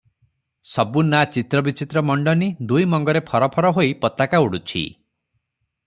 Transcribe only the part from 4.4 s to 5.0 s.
ଉଡୁଛି।